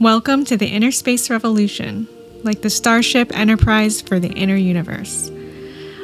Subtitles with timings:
[0.00, 2.06] Welcome to the Inner Space Revolution,
[2.44, 5.28] like the Starship Enterprise for the inner universe.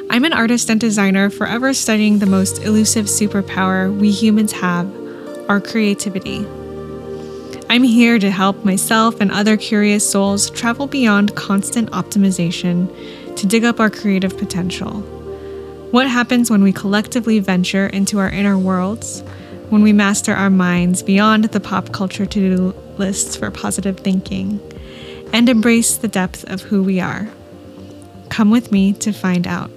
[0.09, 4.93] I'm an artist and designer forever studying the most elusive superpower we humans have
[5.47, 6.45] our creativity.
[7.69, 12.93] I'm here to help myself and other curious souls travel beyond constant optimization
[13.37, 14.99] to dig up our creative potential.
[15.91, 19.23] What happens when we collectively venture into our inner worlds,
[19.69, 24.59] when we master our minds beyond the pop culture to do lists for positive thinking,
[25.33, 27.27] and embrace the depth of who we are?
[28.29, 29.71] Come with me to find out.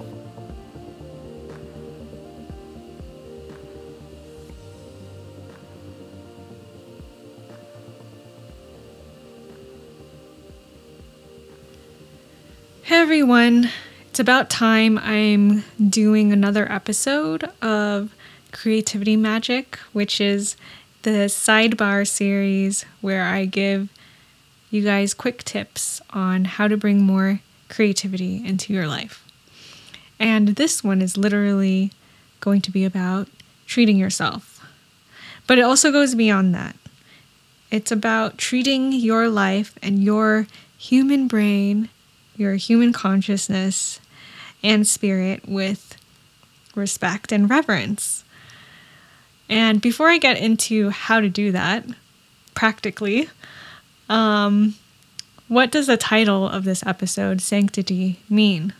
[12.82, 13.70] Hey everyone,
[14.08, 18.14] it's about time I'm doing another episode of
[18.52, 20.56] Creativity Magic, which is
[21.02, 23.88] the sidebar series where I give
[24.70, 29.24] you guys quick tips on how to bring more creativity into your life.
[30.18, 31.92] And this one is literally
[32.40, 33.28] going to be about
[33.66, 34.66] treating yourself.
[35.46, 36.76] But it also goes beyond that.
[37.70, 41.88] It's about treating your life and your human brain
[42.38, 44.00] your human consciousness
[44.62, 45.96] and spirit with
[46.74, 48.24] respect and reverence.
[49.48, 51.84] And before I get into how to do that
[52.54, 53.28] practically,
[54.08, 54.74] um,
[55.48, 58.74] what does the title of this episode, Sanctity, mean?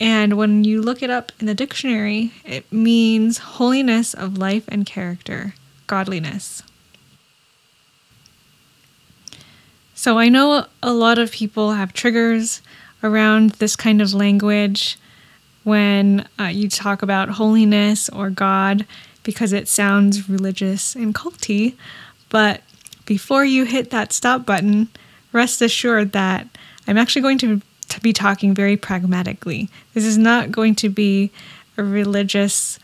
[0.00, 4.86] And when you look it up in the dictionary, it means holiness of life and
[4.86, 5.54] character,
[5.86, 6.62] godliness.
[9.94, 12.60] So I know a lot of people have triggers
[13.02, 14.98] around this kind of language
[15.62, 18.86] when uh, you talk about holiness or God
[19.24, 21.74] because it sounds religious and culty.
[22.28, 22.62] But
[23.06, 24.88] before you hit that stop button,
[25.32, 26.46] rest assured that
[26.86, 29.68] I'm actually going to, to be talking very pragmatically.
[29.94, 31.30] This is not going to be
[31.76, 32.78] a religious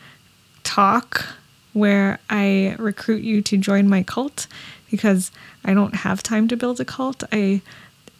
[0.63, 1.25] talk
[1.73, 4.47] where I recruit you to join my cult
[4.89, 5.31] because
[5.63, 7.23] I don't have time to build a cult.
[7.31, 7.61] I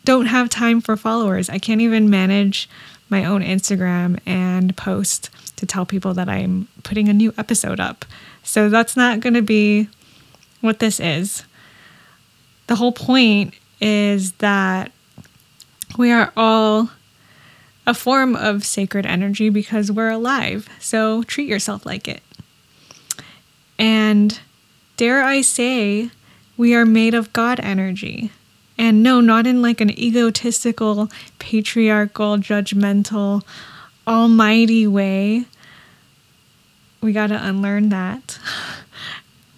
[0.05, 1.49] don't have time for followers.
[1.49, 2.69] I can't even manage
[3.11, 8.05] my own Instagram and post to tell people that I'm putting a new episode up.
[8.41, 9.89] So that's not going to be
[10.61, 11.43] what this is.
[12.67, 14.91] The whole point is that
[15.97, 16.89] we are all
[17.85, 20.69] a form of sacred energy because we're alive.
[20.79, 22.23] So treat yourself like it.
[23.77, 24.39] And
[24.97, 26.11] dare I say,
[26.55, 28.31] we are made of God energy.
[28.77, 31.09] And no, not in like an egotistical,
[31.39, 33.43] patriarchal, judgmental,
[34.07, 35.45] almighty way.
[37.01, 38.39] We got to unlearn that.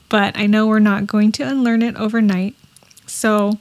[0.10, 2.54] But I know we're not going to unlearn it overnight.
[3.08, 3.58] So,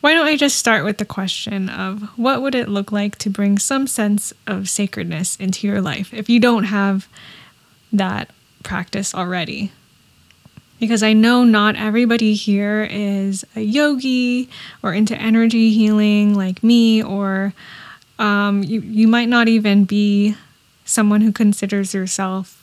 [0.00, 3.30] why don't I just start with the question of what would it look like to
[3.30, 7.06] bring some sense of sacredness into your life if you don't have
[7.92, 8.30] that
[8.64, 9.70] practice already?
[10.80, 14.48] Because I know not everybody here is a yogi
[14.82, 17.52] or into energy healing like me, or
[18.18, 20.34] um, you, you might not even be
[20.84, 22.56] someone who considers yourself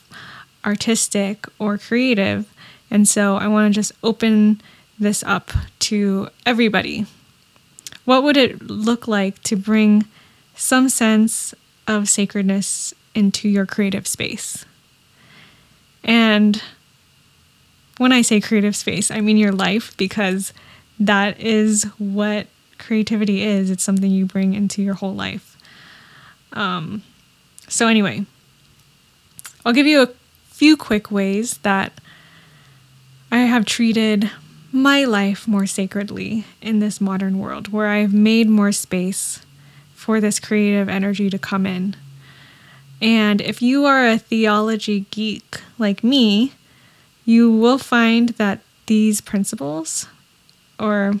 [0.66, 2.52] artistic or creative.
[2.90, 4.60] And so I want to just open
[4.98, 7.06] this up to everybody.
[8.04, 10.04] What would it look like to bring
[10.56, 11.54] some sense
[11.86, 14.64] of sacredness into your creative space?
[16.02, 16.60] And
[17.98, 20.52] when I say creative space, I mean your life because
[20.98, 22.46] that is what
[22.78, 23.70] creativity is.
[23.70, 25.56] It's something you bring into your whole life.
[26.52, 27.02] Um,
[27.68, 28.24] so, anyway,
[29.66, 30.10] I'll give you a
[30.46, 31.92] few quick ways that
[33.30, 34.30] I have treated
[34.72, 39.44] my life more sacredly in this modern world, where I've made more space
[39.94, 41.96] for this creative energy to come in.
[43.00, 46.52] And if you are a theology geek like me,
[47.28, 50.06] you will find that these principles,
[50.80, 51.12] or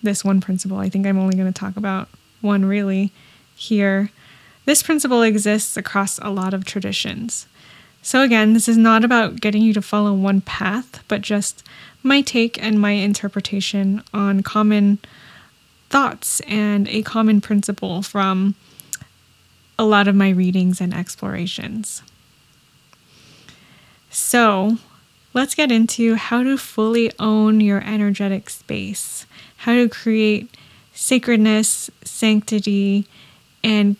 [0.00, 2.08] this one principle, I think I'm only going to talk about
[2.42, 3.10] one really
[3.56, 4.12] here.
[4.66, 7.48] This principle exists across a lot of traditions.
[8.02, 11.66] So, again, this is not about getting you to follow one path, but just
[12.04, 15.00] my take and my interpretation on common
[15.90, 18.54] thoughts and a common principle from
[19.76, 22.00] a lot of my readings and explorations.
[24.08, 24.78] So,
[25.34, 29.26] let's get into how to fully own your energetic space,
[29.58, 30.54] how to create
[30.92, 33.06] sacredness, sanctity,
[33.64, 33.96] and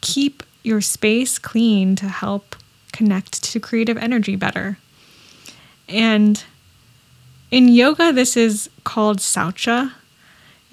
[0.00, 2.56] keep your space clean to help
[2.92, 4.78] connect to creative energy better.
[5.88, 6.42] And
[7.50, 9.92] In yoga, this is called saucha.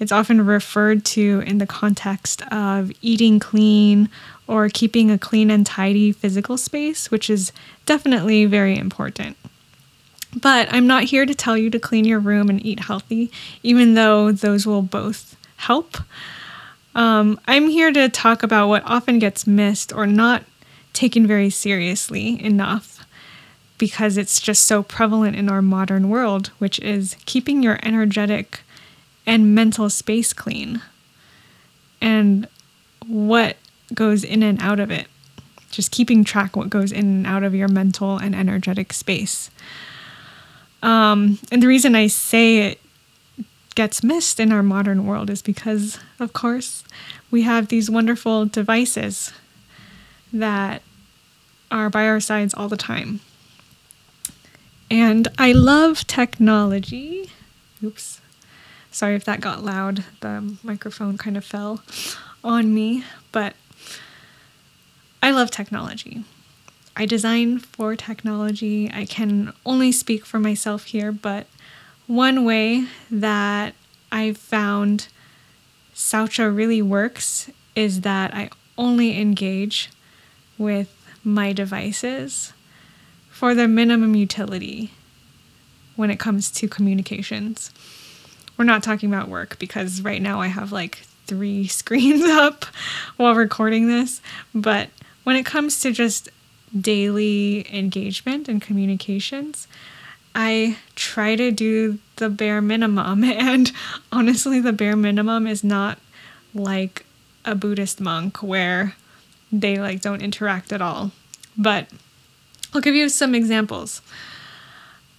[0.00, 4.08] It's often referred to in the context of eating clean
[4.48, 7.52] or keeping a clean and tidy physical space, which is
[7.86, 9.36] definitely very important.
[10.40, 13.30] But I'm not here to tell you to clean your room and eat healthy,
[13.62, 15.98] even though those will both help.
[16.94, 20.44] Um, I'm here to talk about what often gets missed or not
[20.92, 23.04] taken very seriously enough
[23.78, 28.60] because it's just so prevalent in our modern world, which is keeping your energetic
[29.26, 30.82] and mental space clean
[32.00, 32.46] and
[33.06, 33.56] what
[33.94, 35.06] goes in and out of it.
[35.70, 39.50] Just keeping track what goes in and out of your mental and energetic space.
[40.82, 42.80] Um, and the reason I say it
[43.74, 46.84] gets missed in our modern world is because, of course,
[47.30, 49.32] we have these wonderful devices
[50.32, 50.82] that
[51.70, 53.20] are by our sides all the time.
[54.90, 57.30] And I love technology.
[57.82, 58.20] Oops.
[58.90, 60.04] Sorry if that got loud.
[60.20, 61.82] The microphone kind of fell
[62.44, 63.54] on me, but
[65.22, 66.24] I love technology.
[66.94, 68.90] I design for technology.
[68.92, 71.46] I can only speak for myself here, but
[72.06, 73.74] one way that
[74.10, 75.08] I've found
[75.94, 79.90] Saucha really works is that I only engage
[80.58, 80.94] with
[81.24, 82.52] my devices
[83.30, 84.90] for their minimum utility
[85.96, 87.72] when it comes to communications.
[88.56, 90.96] We're not talking about work because right now I have like
[91.26, 92.66] three screens up
[93.16, 94.20] while recording this,
[94.54, 94.90] but
[95.24, 96.28] when it comes to just
[96.78, 99.68] daily engagement and communications,
[100.34, 103.24] I try to do the bare minimum.
[103.24, 103.70] And
[104.10, 105.98] honestly, the bare minimum is not
[106.54, 107.04] like
[107.44, 108.94] a Buddhist monk where
[109.50, 111.10] they like don't interact at all.
[111.56, 111.88] But
[112.72, 114.00] I'll give you some examples.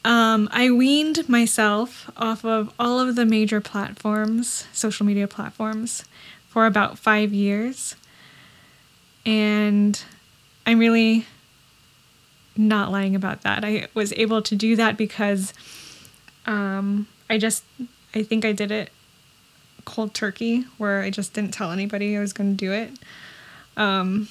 [0.05, 6.03] Um, I weaned myself off of all of the major platforms, social media platforms,
[6.49, 7.95] for about five years.
[9.25, 10.01] And
[10.65, 11.25] I'm really
[12.55, 13.63] not lying about that.
[13.63, 15.53] I was able to do that because
[16.45, 17.63] um, I just,
[18.13, 18.91] I think I did it
[19.85, 22.91] cold turkey, where I just didn't tell anybody I was going to do it.
[23.75, 24.29] Um,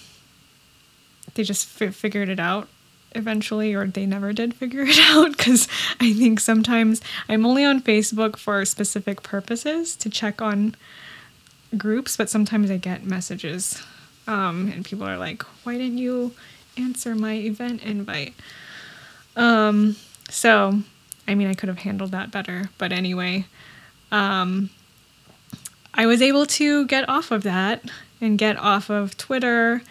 [1.34, 2.68] they just f- figured it out
[3.14, 5.68] eventually, or they never did figure it out because
[6.00, 10.74] I think sometimes I'm only on Facebook for specific purposes to check on
[11.76, 13.82] groups, but sometimes I get messages
[14.26, 16.32] um, and people are like, why didn't you
[16.76, 18.34] answer my event invite.
[19.36, 19.96] Um,
[20.28, 20.80] so,
[21.26, 23.46] I mean, I could have handled that better, but anyway,
[24.10, 24.70] um,
[25.94, 27.82] I was able to get off of that
[28.20, 29.82] and get off of Twitter,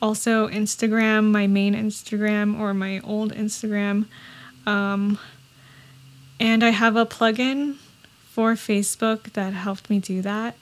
[0.00, 4.06] also Instagram, my main Instagram or my old Instagram.
[4.66, 5.18] Um,
[6.40, 7.76] and I have a plugin
[8.30, 10.56] for Facebook that helped me do that.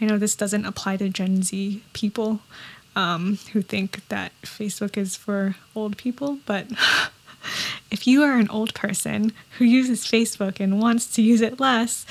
[0.00, 2.40] I know this doesn't apply to Gen Z people,
[2.96, 6.66] um, who think that Facebook is for old people, but
[7.90, 12.06] if you are an old person who uses Facebook and wants to use it less,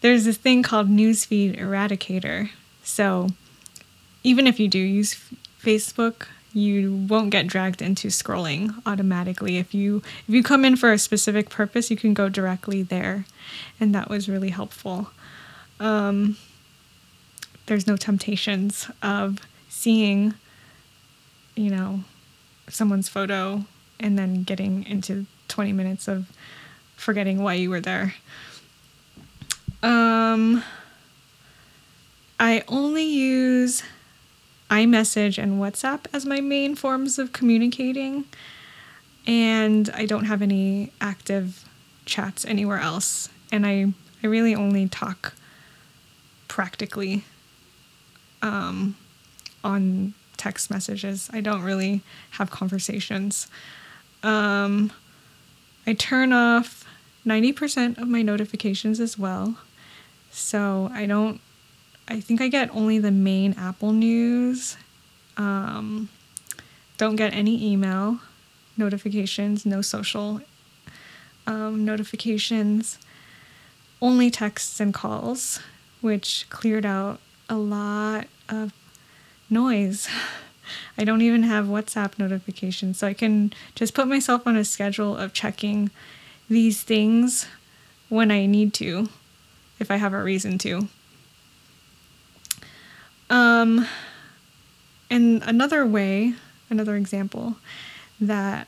[0.00, 2.50] there's this thing called Newsfeed Eradicator.
[2.82, 3.28] So
[4.22, 5.20] even if you do use
[5.62, 9.58] Facebook, you won't get dragged into scrolling automatically.
[9.58, 13.24] If you if you come in for a specific purpose, you can go directly there,
[13.78, 15.10] and that was really helpful.
[15.78, 16.36] Um,
[17.66, 19.38] there's no temptations of
[19.80, 20.34] seeing,
[21.56, 22.00] you know,
[22.68, 23.64] someone's photo
[23.98, 26.30] and then getting into 20 minutes of
[26.96, 28.14] forgetting why you were there.
[29.82, 30.62] Um,
[32.38, 33.82] I only use
[34.70, 38.26] iMessage and WhatsApp as my main forms of communicating,
[39.26, 41.64] and I don't have any active
[42.04, 43.30] chats anywhere else.
[43.50, 45.32] And I, I really only talk
[46.48, 47.24] practically
[48.42, 48.96] um,
[49.62, 51.28] on text messages.
[51.32, 52.02] I don't really
[52.32, 53.48] have conversations.
[54.22, 54.92] Um,
[55.86, 56.84] I turn off
[57.26, 59.56] 90% of my notifications as well.
[60.30, 61.40] So I don't,
[62.08, 64.76] I think I get only the main Apple News.
[65.36, 66.08] Um,
[66.96, 68.20] don't get any email
[68.76, 70.40] notifications, no social
[71.46, 72.98] um, notifications,
[74.00, 75.60] only texts and calls,
[76.00, 78.72] which cleared out a lot of
[79.50, 80.08] noise.
[80.98, 85.16] I don't even have WhatsApp notifications, so I can just put myself on a schedule
[85.16, 85.90] of checking
[86.48, 87.46] these things
[88.08, 89.08] when I need to,
[89.78, 90.88] if I have a reason to.
[93.30, 93.86] Um,
[95.08, 96.34] and another way,
[96.68, 97.56] another example
[98.20, 98.66] that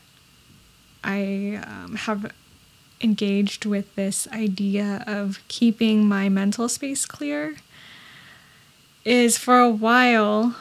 [1.03, 2.31] I um, have
[3.01, 7.57] engaged with this idea of keeping my mental space clear
[9.03, 10.55] is for a while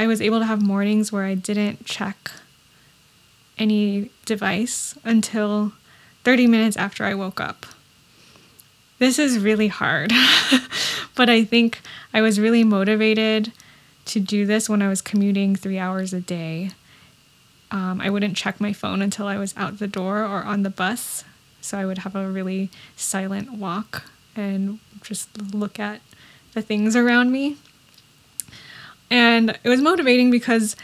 [0.00, 2.30] I was able to have mornings where I didn't check
[3.58, 5.74] any device until
[6.24, 7.66] 30 minutes after I woke up.
[8.98, 10.10] This is really hard,
[11.14, 11.82] but I think
[12.14, 13.52] I was really motivated
[14.06, 16.70] to do this when I was commuting three hours a day.
[17.70, 20.70] Um, I wouldn't check my phone until I was out the door or on the
[20.70, 21.24] bus.
[21.60, 24.04] So I would have a really silent walk
[24.34, 26.00] and just look at
[26.54, 27.58] the things around me.
[29.10, 30.76] And it was motivating because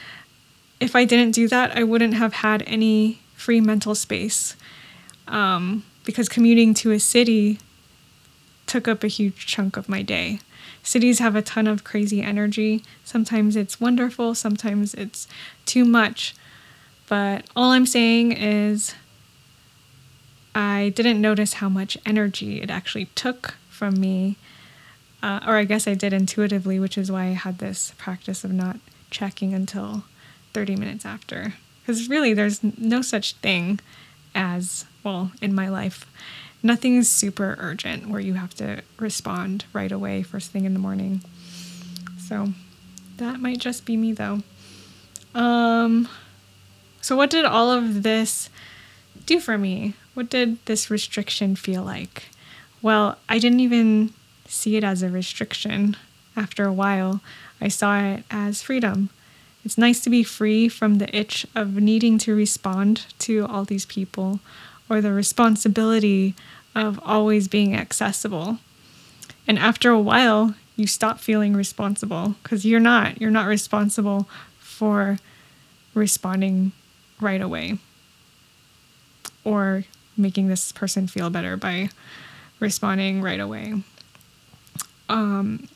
[0.81, 4.57] if I didn't do that, I wouldn't have had any free mental space.
[5.29, 7.59] Um, because commuting to a city
[8.67, 10.41] took up a huge chunk of my day.
[10.83, 12.83] Cities have a ton of crazy energy.
[13.05, 15.27] Sometimes it's wonderful, sometimes it's
[15.65, 16.35] too much.
[17.09, 18.95] But all I'm saying is,
[20.55, 24.37] I didn't notice how much energy it actually took from me.
[25.27, 28.53] Uh, or I guess I did intuitively, which is why I had this practice of
[28.53, 28.77] not
[29.11, 30.05] checking until
[30.53, 31.55] 30 minutes after.
[31.83, 33.81] Because really, there's no such thing
[34.37, 36.09] as, well, in my life,
[36.63, 41.23] nothing's super urgent where you have to respond right away first thing in the morning.
[42.21, 42.51] So
[43.17, 44.43] that might just be me though.
[45.35, 46.09] Um,
[47.01, 48.49] so, what did all of this
[49.25, 49.95] do for me?
[50.15, 52.27] What did this restriction feel like?
[52.81, 54.15] Well, I didn't even
[54.49, 55.97] see it as a restriction.
[56.37, 57.21] After a while,
[57.61, 59.11] I saw it as freedom.
[59.65, 63.87] It's nice to be free from the itch of needing to respond to all these
[63.87, 64.41] people
[64.89, 66.35] or the responsibility
[66.75, 68.59] of always being accessible.
[69.49, 73.21] And after a while, you stop feeling responsible because you're not.
[73.21, 75.19] You're not responsible for
[75.95, 76.73] responding
[77.21, 77.79] right away
[79.43, 79.85] or
[80.17, 81.89] making this person feel better by
[82.61, 83.83] responding right away.
[85.09, 85.69] Um,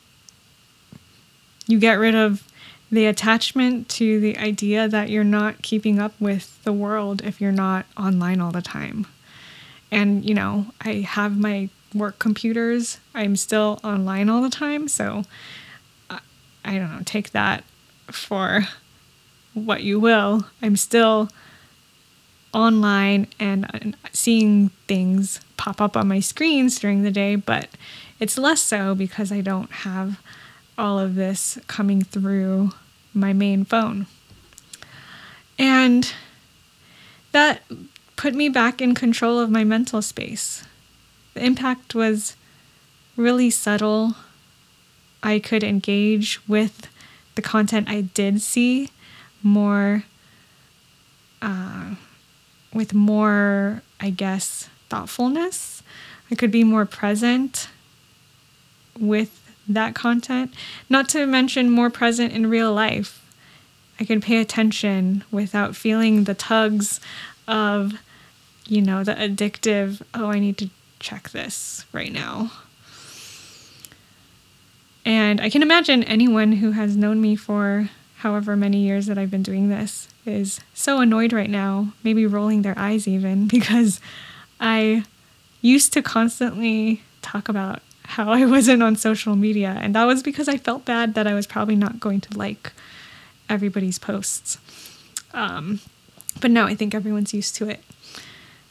[1.67, 2.43] you get rid of
[2.91, 7.51] the attachment to the idea that you're not keeping up with the world if you're
[7.51, 9.07] not online all the time.
[9.89, 14.87] And, you know, I have my work computers, I'm still online all the time.
[14.87, 15.23] So
[16.09, 16.19] I,
[16.63, 17.63] I don't know, take that
[18.07, 18.67] for
[19.53, 20.45] what you will.
[20.61, 21.29] I'm still
[22.53, 27.69] online and seeing things pop up on my screens during the day, but
[28.19, 30.19] it's less so because I don't have
[30.77, 32.71] all of this coming through
[33.13, 34.07] my main phone.
[35.57, 36.11] And
[37.31, 37.61] that
[38.15, 40.63] put me back in control of my mental space.
[41.33, 42.35] The impact was
[43.15, 44.15] really subtle.
[45.23, 46.87] I could engage with
[47.35, 48.89] the content I did see
[49.43, 50.03] more,
[51.41, 51.95] uh,
[52.73, 55.83] with more, I guess, thoughtfulness.
[56.29, 57.69] I could be more present
[58.99, 59.37] with
[59.67, 60.53] that content,
[60.89, 63.17] not to mention more present in real life.
[63.99, 66.99] I can pay attention without feeling the tugs
[67.47, 67.93] of,
[68.65, 72.51] you know, the addictive, oh, I need to check this right now.
[75.05, 77.89] And I can imagine anyone who has known me for
[78.21, 82.61] however many years that I've been doing this is so annoyed right now, maybe rolling
[82.61, 83.99] their eyes even, because
[84.59, 85.05] I
[85.61, 89.75] used to constantly talk about how I wasn't on social media.
[89.79, 92.73] And that was because I felt bad that I was probably not going to like
[93.49, 94.59] everybody's posts.
[95.33, 95.79] Um,
[96.39, 97.83] but now I think everyone's used to it.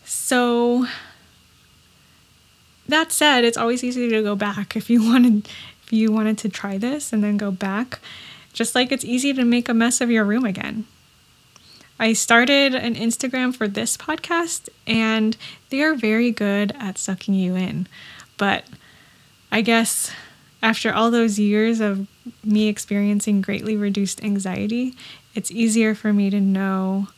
[0.05, 0.87] So
[2.89, 5.49] that said, it's always easy to go back if you wanted
[5.85, 7.99] if you wanted to try this and then go back.
[8.53, 10.85] Just like it's easy to make a mess of your room again.
[11.99, 15.37] I started an Instagram for this podcast and
[15.69, 17.87] they are very good at sucking you in.
[18.39, 18.65] But
[19.53, 20.11] I guess
[20.63, 22.07] after all those years of
[22.43, 24.95] me experiencing greatly reduced anxiety,
[25.35, 27.09] it's easier for me to know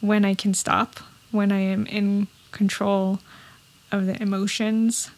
[0.00, 0.98] when I can stop,
[1.30, 3.20] when I am in control
[3.90, 5.10] of the emotions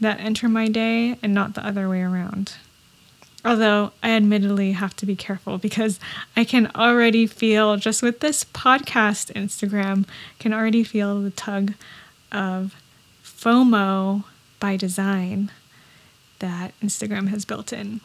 [0.00, 2.54] that enter my day and not the other way around.
[3.44, 5.98] Although I admittedly have to be careful because
[6.36, 10.06] I can already feel, just with this podcast Instagram,
[10.38, 11.72] can already feel the tug
[12.30, 12.74] of
[13.24, 14.24] FOMO
[14.58, 15.50] by design
[16.40, 18.00] that Instagram has built in.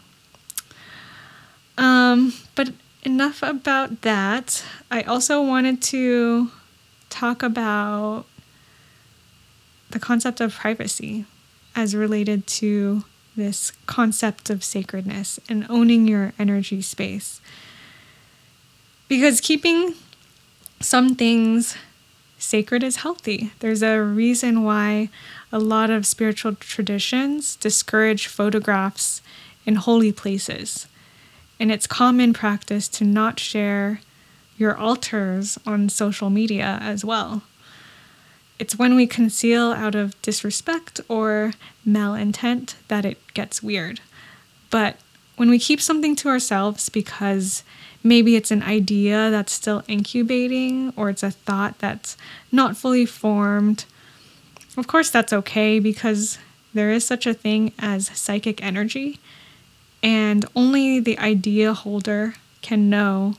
[1.77, 2.72] Um, but
[3.04, 4.63] enough about that.
[4.89, 6.50] I also wanted to
[7.10, 8.25] talk about
[9.89, 11.25] the concept of privacy
[11.75, 13.04] as related to
[13.36, 17.42] this concept of sacredness and owning your energy space.
[19.08, 19.94] Because keeping
[20.80, 21.75] some things
[22.38, 23.51] sacred is healthy.
[23.60, 25.10] There's a reason why
[25.51, 29.22] a lot of spiritual traditions discourage photographs
[29.65, 30.88] in holy places.
[31.60, 34.01] And it's common practice to not share
[34.58, 37.44] your altars on social media as well.
[38.57, 41.53] It's when we conceal out of disrespect or
[41.85, 44.00] malintent that it gets weird.
[44.69, 44.97] But
[45.35, 47.63] when we keep something to ourselves because
[48.03, 52.15] maybe it's an idea that's still incubating or it's a thought that's
[52.51, 53.85] not fully formed,
[54.77, 56.38] of course that's okay because
[56.74, 59.19] there is such a thing as psychic energy,
[60.03, 63.35] and only the idea holder can know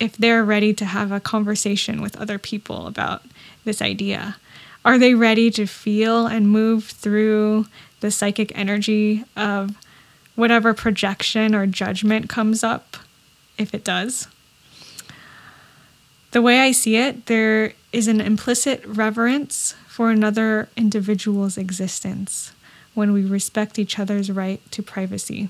[0.00, 3.22] if they're ready to have a conversation with other people about
[3.64, 4.36] this idea.
[4.84, 7.66] Are they ready to feel and move through
[8.00, 9.76] the psychic energy of
[10.34, 12.96] whatever projection or judgment comes up,
[13.58, 14.28] if it does?
[16.30, 22.52] The way I see it, there is an implicit reverence for another individual's existence
[22.94, 25.48] when we respect each other's right to privacy.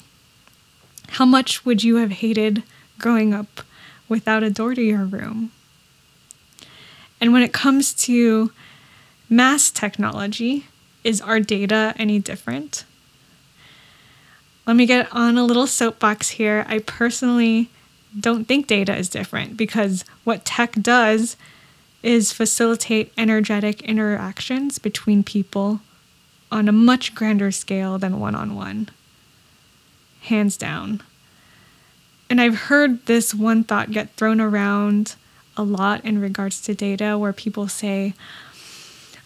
[1.09, 2.63] How much would you have hated
[2.99, 3.63] growing up
[4.11, 5.53] without a door to your room.
[7.21, 8.51] And when it comes to
[9.29, 10.67] mass technology,
[11.05, 12.85] is our data any different?
[14.67, 16.65] Let me get on a little soapbox here.
[16.69, 17.71] I personally
[18.19, 21.37] don't think data is different because what tech does
[22.03, 25.81] is facilitate energetic interactions between people
[26.51, 28.89] on a much grander scale than one on one.
[30.23, 31.03] Hands down.
[32.29, 35.15] And I've heard this one thought get thrown around
[35.57, 38.15] a lot in regards to data where people say,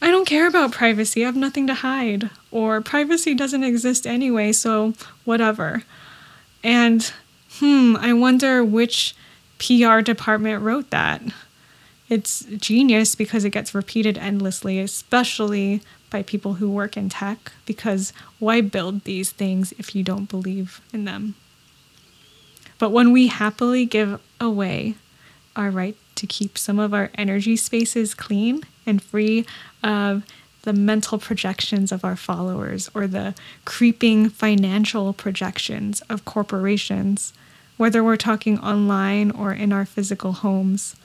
[0.02, 4.52] I don't care about privacy, I have nothing to hide, or privacy doesn't exist anyway,
[4.52, 5.82] so whatever.
[6.62, 7.10] And
[7.58, 9.14] hmm, I wonder which
[9.58, 11.22] PR department wrote that.
[12.08, 18.12] It's genius because it gets repeated endlessly, especially by people who work in tech, because
[18.38, 21.34] why build these things if you don't believe in them?
[22.78, 24.94] But when we happily give away
[25.56, 29.46] our right to keep some of our energy spaces clean and free
[29.82, 30.24] of
[30.62, 37.32] the mental projections of our followers or the creeping financial projections of corporations,
[37.76, 40.96] whether we're talking online or in our physical homes,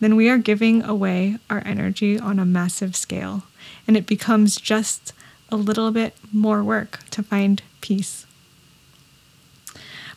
[0.00, 3.44] then we are giving away our energy on a massive scale.
[3.86, 5.12] And it becomes just
[5.50, 8.25] a little bit more work to find peace.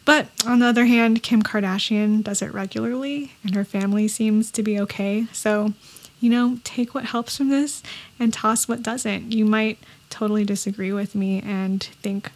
[0.10, 4.64] But on the other hand, Kim Kardashian does it regularly and her family seems to
[4.64, 5.28] be okay.
[5.32, 5.74] So,
[6.20, 7.84] you know, take what helps from this
[8.20, 9.32] and toss what doesn't.
[9.32, 9.78] You might
[10.10, 12.32] totally disagree with me and think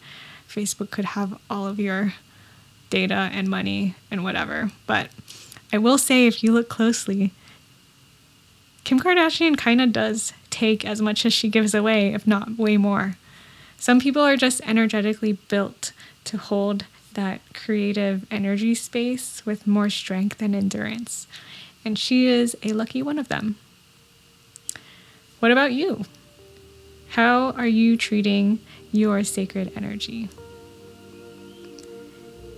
[0.48, 2.14] Facebook could have all of your
[2.92, 4.70] data and money and whatever.
[4.86, 5.10] But
[5.74, 7.34] I will say, if you look closely,
[8.84, 12.78] Kim Kardashian kind of does take as much as she gives away, if not way
[12.78, 13.18] more.
[13.80, 15.92] Some people are just energetically built
[16.26, 21.28] to hold that creative energy space with more strength and endurance.
[21.86, 23.58] And she is a lucky one of them.
[25.40, 26.06] What about you?
[27.10, 28.60] How are you treating
[28.92, 30.30] your sacred energy?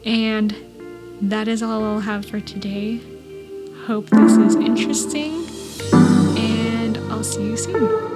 [0.05, 0.55] And
[1.21, 3.01] that is all I'll have for today.
[3.85, 5.45] Hope this is interesting,
[6.37, 8.14] and I'll see you soon.